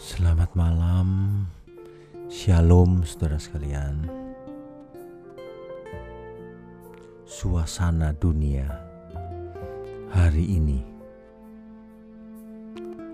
Selamat 0.00 0.48
malam, 0.56 1.44
Shalom, 2.32 3.04
saudara 3.04 3.36
sekalian. 3.36 4.08
Suasana 7.28 8.16
dunia 8.16 8.64
hari 10.08 10.56
ini 10.56 10.80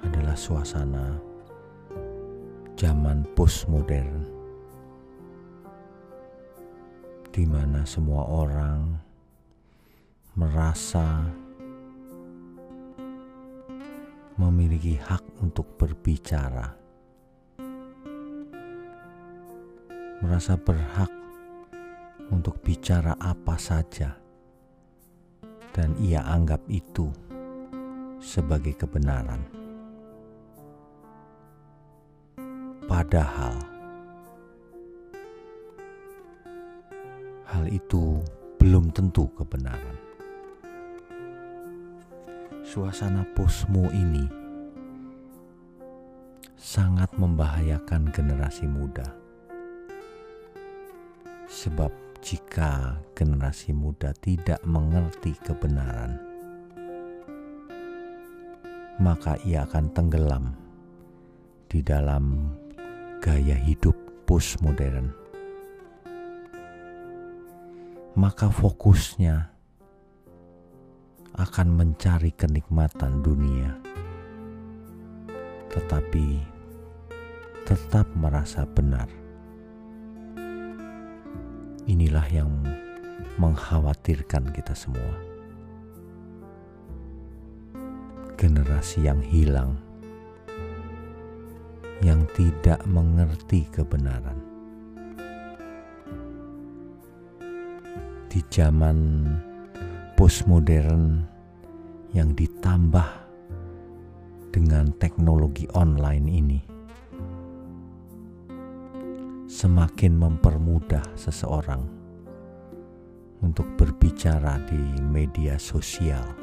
adalah 0.00 0.32
suasana 0.32 1.20
zaman 2.80 3.28
postmodern, 3.36 4.24
di 7.28 7.44
mana 7.44 7.84
semua 7.84 8.24
orang 8.24 8.96
merasa 10.32 11.28
memiliki 14.40 14.96
hak 14.96 15.44
untuk 15.44 15.76
berbicara, 15.76 16.72
merasa 20.24 20.56
berhak 20.56 21.12
untuk 22.32 22.56
bicara 22.64 23.12
apa 23.20 23.60
saja, 23.60 24.16
dan 25.76 25.92
ia 26.00 26.24
anggap 26.24 26.64
itu 26.72 27.12
sebagai 28.16 28.72
kebenaran. 28.80 29.44
Padahal 32.88 33.54
hal 37.44 37.64
itu 37.68 38.24
belum 38.56 38.88
tentu 38.90 39.28
kebenaran 39.36 40.09
suasana 42.70 43.26
posmo 43.34 43.90
ini 43.90 44.30
sangat 46.54 47.10
membahayakan 47.18 48.14
generasi 48.14 48.70
muda. 48.70 49.10
Sebab 51.50 51.90
jika 52.22 52.94
generasi 53.18 53.74
muda 53.74 54.14
tidak 54.22 54.62
mengerti 54.62 55.34
kebenaran, 55.42 56.14
maka 59.02 59.34
ia 59.42 59.66
akan 59.66 59.90
tenggelam 59.90 60.54
di 61.66 61.82
dalam 61.82 62.54
gaya 63.18 63.58
hidup 63.58 63.98
postmodern. 64.30 65.10
Maka 68.14 68.46
fokusnya 68.46 69.49
akan 71.40 71.72
mencari 71.72 72.36
kenikmatan 72.36 73.24
dunia, 73.24 73.72
tetapi 75.72 76.36
tetap 77.64 78.04
merasa 78.12 78.68
benar. 78.68 79.08
Inilah 81.88 82.28
yang 82.28 82.52
mengkhawatirkan 83.40 84.52
kita 84.52 84.76
semua. 84.76 85.16
Generasi 88.36 89.08
yang 89.08 89.24
hilang, 89.24 89.80
yang 92.04 92.28
tidak 92.36 92.84
mengerti 92.84 93.64
kebenaran. 93.72 94.36
Di 98.28 98.44
zaman 98.52 98.96
postmodern 100.20 101.24
yang 102.12 102.36
ditambah 102.36 103.08
dengan 104.52 104.92
teknologi 105.00 105.64
online 105.72 106.26
ini. 106.28 106.60
Semakin 109.48 110.20
mempermudah 110.20 111.16
seseorang 111.16 111.80
untuk 113.40 113.64
berbicara 113.80 114.60
di 114.68 115.00
media 115.00 115.56
sosial. 115.56 116.36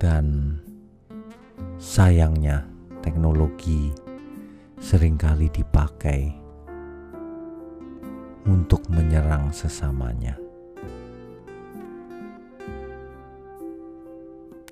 Dan 0.00 0.56
sayangnya 1.76 2.64
teknologi 3.04 3.92
sering 4.80 5.20
kali 5.20 5.52
dipakai 5.52 6.43
untuk 8.44 8.84
menyerang 8.92 9.48
sesamanya. 9.52 10.36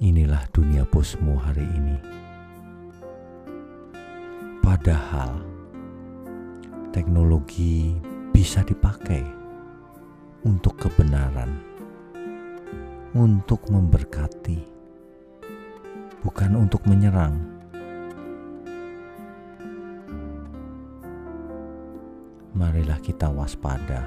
Inilah 0.02 0.44
dunia 0.52 0.84
posmu 0.84 1.38
hari 1.40 1.64
ini. 1.64 1.96
Padahal 4.60 5.40
teknologi 6.90 7.96
bisa 8.34 8.60
dipakai 8.66 9.22
untuk 10.42 10.74
kebenaran, 10.76 11.54
untuk 13.14 13.62
memberkati, 13.70 14.58
bukan 16.20 16.52
untuk 16.58 16.82
menyerang. 16.84 17.51
Marilah 22.52 23.00
kita 23.00 23.32
waspada. 23.32 24.04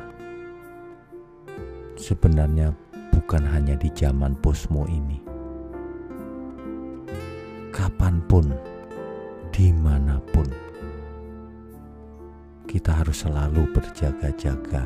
Sebenarnya 1.98 2.70
bukan 3.10 3.42
hanya 3.42 3.74
di 3.74 3.90
zaman 3.90 4.38
posmo 4.38 4.86
ini. 4.86 5.18
Kapan 7.74 8.22
pun, 8.30 8.54
di 9.50 9.74
mana 9.74 10.22
pun, 10.32 10.48
kita 12.70 13.02
harus 13.02 13.26
selalu 13.26 13.68
berjaga-jaga 13.74 14.86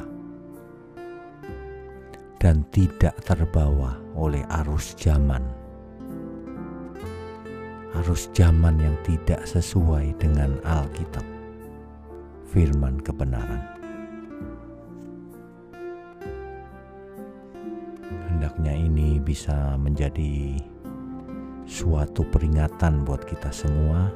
dan 2.40 2.64
tidak 2.72 3.14
terbawa 3.28 4.00
oleh 4.16 4.41
arus 4.64 4.96
zaman. 4.96 5.44
Arus 8.00 8.31
zaman 8.31 8.80
yang 8.80 8.96
tidak 9.03 9.44
sesuai 9.44 10.16
dengan 10.22 10.56
Alkitab 10.64 11.38
firman 12.49 12.97
kebenaran. 13.05 13.61
Hendaknya 18.25 18.73
ini 18.73 19.21
bisa 19.21 19.77
menjadi 19.77 20.57
suatu 21.69 22.25
peringatan 22.25 23.05
buat 23.05 23.21
kita 23.21 23.53
semua 23.53 24.09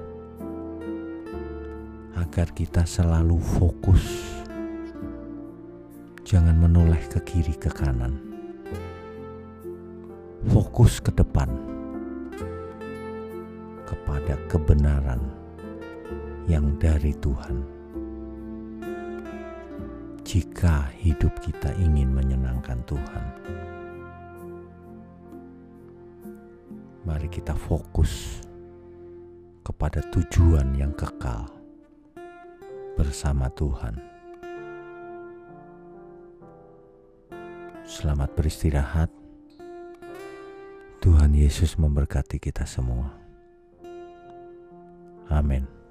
agar 2.17 2.49
kita 2.57 2.81
selalu 2.89 3.37
fokus. 3.37 4.01
Jangan 6.25 6.57
menoleh 6.57 7.05
ke 7.13 7.21
kiri 7.21 7.53
ke 7.53 7.69
kanan. 7.69 8.17
Fokus 10.49 10.97
ke 10.97 11.13
depan 11.13 11.53
kepada 13.85 14.41
kebenaran 14.49 15.21
yang 16.49 16.73
dari 16.81 17.13
Tuhan 17.21 17.72
jika 20.33 20.89
hidup 20.97 21.29
kita 21.45 21.69
ingin 21.77 22.09
menyenangkan 22.09 22.81
Tuhan. 22.89 23.25
Mari 27.05 27.29
kita 27.29 27.53
fokus 27.53 28.41
kepada 29.61 30.01
tujuan 30.09 30.73
yang 30.73 30.89
kekal 30.97 31.45
bersama 32.97 33.45
Tuhan. 33.53 33.93
Selamat 37.85 38.33
beristirahat. 38.33 39.13
Tuhan 40.97 41.37
Yesus 41.37 41.77
memberkati 41.77 42.41
kita 42.41 42.65
semua. 42.65 43.13
Amin. 45.29 45.82